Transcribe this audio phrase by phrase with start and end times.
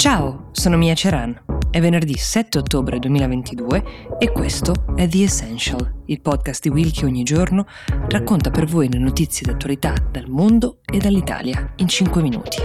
[0.00, 1.38] Ciao, sono Mia Ceran.
[1.70, 3.84] È venerdì 7 ottobre 2022
[4.18, 7.66] e questo è The Essential, il podcast di Will che ogni giorno
[8.08, 12.56] racconta per voi le notizie d'attualità dal mondo e dall'Italia in 5 minuti.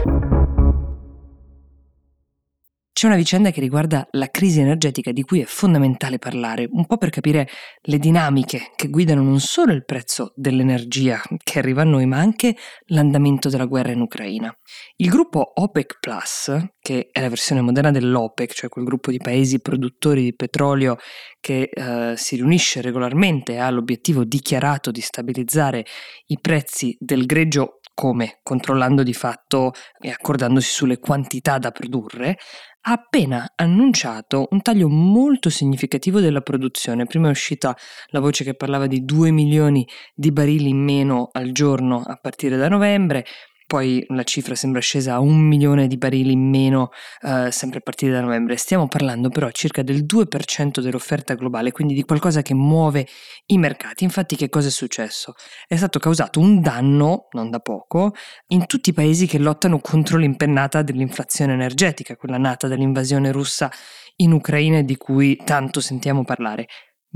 [2.94, 6.96] C'è una vicenda che riguarda la crisi energetica di cui è fondamentale parlare, un po'
[6.96, 7.50] per capire
[7.82, 12.56] le dinamiche che guidano non solo il prezzo dell'energia che arriva a noi, ma anche
[12.86, 14.58] l'andamento della guerra in Ucraina.
[14.96, 16.50] Il gruppo OPEC Plus,
[16.86, 20.98] che è la versione moderna dell'OPEC, cioè quel gruppo di paesi produttori di petrolio
[21.40, 25.84] che eh, si riunisce regolarmente e ha l'obiettivo dichiarato di stabilizzare
[26.28, 32.38] i prezzi del greggio come controllando di fatto e accordandosi sulle quantità da produrre,
[32.82, 37.08] ha appena annunciato un taglio molto significativo della produzione.
[37.08, 37.76] Prima è uscita
[38.10, 42.58] la voce che parlava di 2 milioni di barili in meno al giorno a partire
[42.58, 43.26] da novembre,
[43.68, 46.90] poi la cifra sembra scesa a un milione di barili in meno
[47.22, 48.58] eh, sempre a partire da novembre.
[48.58, 53.08] Stiamo parlando però circa del 2% dell'offerta globale, quindi di qualcosa che muove
[53.48, 54.04] i mercati.
[54.04, 55.34] Infatti che cosa è successo?
[55.68, 58.14] È stato causato un danno, non da poco,
[58.48, 63.72] in tutti i paesi che lottano contro l'impennata dell'inflazione energetica, quella nata dall'invasione russa
[64.18, 66.68] in Ucraina di cui tanto sentiamo parlare.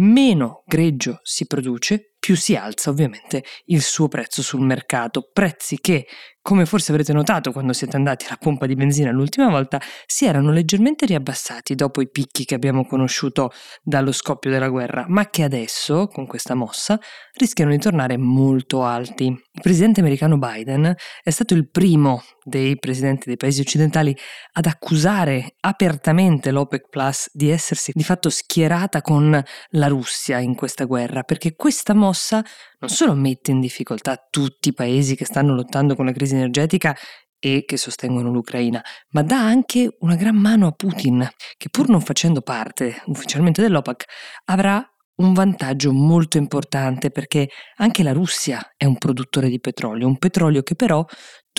[0.01, 6.05] Meno greggio si produce, più si alza ovviamente il suo prezzo sul mercato, prezzi che
[6.41, 10.51] come forse avrete notato quando siete andati alla pompa di benzina l'ultima volta, si erano
[10.51, 13.51] leggermente riabbassati dopo i picchi che abbiamo conosciuto
[13.83, 16.99] dallo scoppio della guerra, ma che adesso, con questa mossa,
[17.33, 19.25] rischiano di tornare molto alti.
[19.25, 24.15] Il presidente americano Biden è stato il primo dei presidenti dei paesi occidentali
[24.53, 30.83] ad accusare apertamente l'OPEC Plus di essersi di fatto schierata con la Russia in questa
[30.83, 32.43] guerra, perché questa mossa
[32.79, 36.95] non solo mette in difficoltà tutti i paesi che stanno lottando con la crisi energetica
[37.39, 41.27] e che sostengono l'Ucraina, ma dà anche una gran mano a Putin,
[41.57, 44.03] che pur non facendo parte ufficialmente dell'OPEC,
[44.45, 44.85] avrà
[45.19, 50.63] un vantaggio molto importante perché anche la Russia è un produttore di petrolio, un petrolio
[50.63, 51.05] che però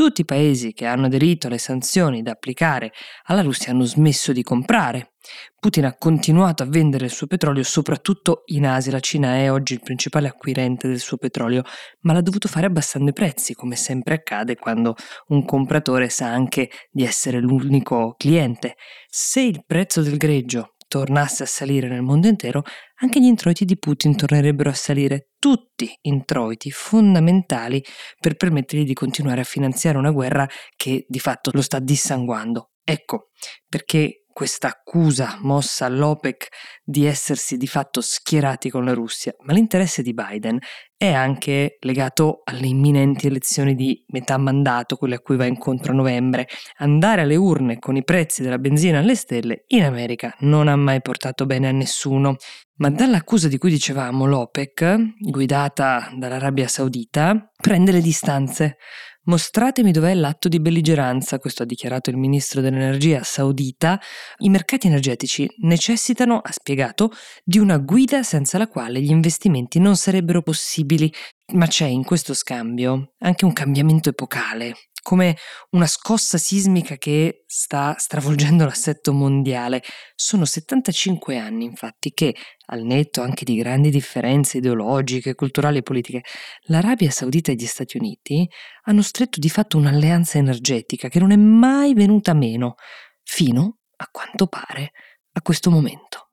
[0.00, 2.90] tutti i paesi che hanno aderito alle sanzioni da applicare
[3.24, 5.12] alla Russia hanno smesso di comprare.
[5.60, 9.74] Putin ha continuato a vendere il suo petrolio soprattutto in Asia, la Cina è oggi
[9.74, 11.64] il principale acquirente del suo petrolio,
[12.00, 14.94] ma l'ha dovuto fare abbassando i prezzi, come sempre accade quando
[15.26, 18.76] un compratore sa anche di essere l'unico cliente.
[19.06, 22.64] Se il prezzo del greggio tornasse a salire nel mondo intero,
[22.96, 27.80] anche gli introiti di Putin tornerebbero a salire, tutti introiti fondamentali
[28.18, 32.72] per permettergli di continuare a finanziare una guerra che di fatto lo sta dissanguando.
[32.82, 33.28] Ecco
[33.68, 36.46] perché questa accusa mossa all'OPEC
[36.82, 40.58] di essersi di fatto schierati con la Russia, ma l'interesse di Biden
[40.96, 45.94] è anche legato alle imminenti elezioni di metà mandato, quelle a cui va incontro a
[45.94, 46.48] novembre.
[46.78, 51.02] Andare alle urne con i prezzi della benzina alle stelle in America non ha mai
[51.02, 52.36] portato bene a nessuno.
[52.76, 58.78] Ma dall'accusa di cui dicevamo l'OPEC, guidata dall'Arabia Saudita, prende le distanze.
[59.24, 64.00] Mostratemi dov'è l'atto di belligeranza, questo ha dichiarato il ministro dell'energia saudita.
[64.38, 67.10] I mercati energetici necessitano, ha spiegato,
[67.44, 71.12] di una guida senza la quale gli investimenti non sarebbero possibili.
[71.52, 75.36] Ma c'è in questo scambio anche un cambiamento epocale come
[75.70, 79.82] una scossa sismica che sta stravolgendo l'assetto mondiale.
[80.14, 82.34] Sono 75 anni, infatti, che,
[82.66, 86.22] al netto anche di grandi differenze ideologiche, culturali e politiche,
[86.64, 88.48] l'Arabia Saudita e gli Stati Uniti
[88.84, 92.74] hanno stretto di fatto un'alleanza energetica che non è mai venuta meno,
[93.22, 94.92] fino, a quanto pare,
[95.32, 96.30] a questo momento.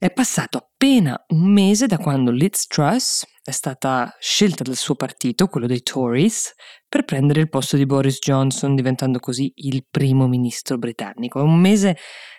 [0.00, 5.46] È passato appena un mese da quando Liz Truss è stata scelta dal suo partito,
[5.46, 6.52] quello dei Tories,
[6.86, 11.38] per prendere il posto di Boris Johnson, diventando così il primo ministro britannico.
[11.38, 11.96] È un mese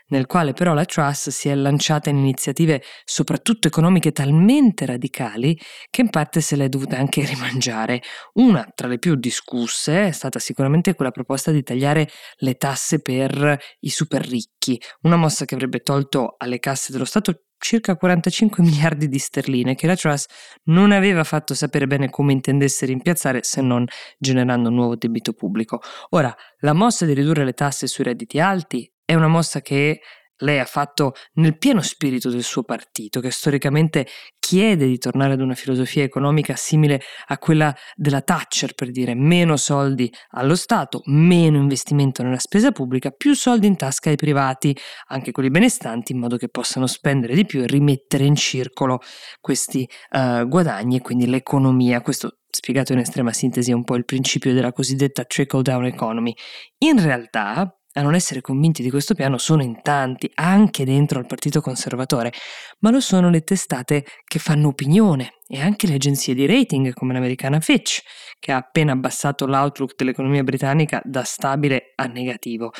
[0.09, 5.59] nel quale però la Truss si è lanciata in iniziative soprattutto economiche talmente radicali
[5.90, 8.03] che in parte se l'è dovuta anche rimangiare.
[8.34, 12.08] Una tra le più discusse è stata sicuramente quella proposta di tagliare
[12.38, 17.46] le tasse per i super ricchi, una mossa che avrebbe tolto alle casse dello Stato
[17.59, 20.26] circa 45 miliardi di sterline che la Truss
[20.66, 23.85] non aveva fatto sapere bene come intendesse rimpiazzare se non
[24.17, 25.82] generando un nuovo debito pubblico.
[26.09, 30.02] Ora, la mossa di ridurre le tasse sui redditi alti è una mossa che
[30.40, 34.08] lei ha fatto nel pieno spirito del suo partito, che storicamente
[34.40, 39.58] chiede di tornare ad una filosofia economica simile a quella della Thatcher, per dire meno
[39.58, 44.76] soldi allo Stato, meno investimento nella spesa pubblica, più soldi in tasca ai privati,
[45.08, 49.00] anche quelli benestanti, in modo che possano spendere di più e rimettere in circolo
[49.40, 52.02] questi uh, guadagni e quindi l'economia.
[52.02, 56.34] Questo spiegato in estrema sintesi è un po' il principio della cosiddetta trickle down economy.
[56.80, 61.25] In realtà, a non essere convinti di questo piano sono in tanti, anche dentro al
[61.25, 62.31] Partito Conservatore,
[62.79, 67.13] ma lo sono le testate che fanno opinione e anche le agenzie di rating come
[67.13, 68.01] l'americana Fitch,
[68.40, 72.72] che ha appena abbassato l'outlook dell'economia britannica da stabile a negativo.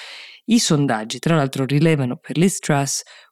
[0.46, 2.60] I sondaggi, tra l'altro, rilevano per Liz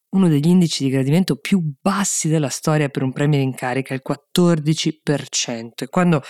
[0.10, 4.02] uno degli indici di gradimento più bassi della storia per un premier in carica, il
[4.08, 5.70] 14%.
[5.76, 6.22] E quando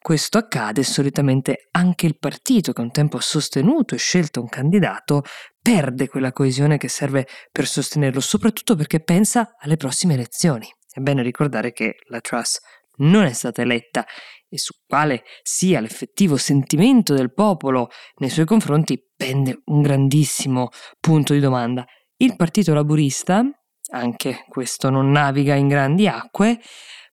[0.00, 5.22] questo accade, solitamente anche il partito che un tempo ha sostenuto e scelto un candidato
[5.60, 10.68] perde quella coesione che serve per sostenerlo, soprattutto perché pensa alle prossime elezioni.
[10.90, 12.58] È bene ricordare che la Truss
[12.96, 14.04] non è stata eletta
[14.48, 20.68] e su quale sia l'effettivo sentimento del popolo nei suoi confronti pende un grandissimo
[21.00, 21.86] punto di domanda.
[22.22, 23.42] Il Partito Laburista,
[23.90, 26.60] anche questo non naviga in grandi acque,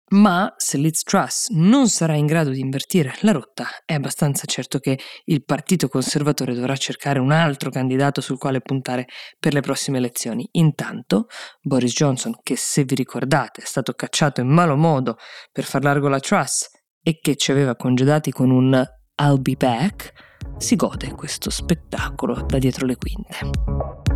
[0.08, 4.80] ma se Liz Truss non sarà in grado di invertire la rotta, è abbastanza certo
[4.80, 9.06] che il Partito Conservatore dovrà cercare un altro candidato sul quale puntare
[9.38, 10.48] per le prossime elezioni.
[10.54, 11.26] Intanto,
[11.62, 15.18] Boris Johnson, che se vi ricordate è stato cacciato in malo modo
[15.52, 16.68] per far largo la Truss
[17.00, 18.84] e che ci aveva congedati con un
[19.22, 20.10] I'll be back,
[20.58, 24.15] si gode questo spettacolo da dietro le quinte.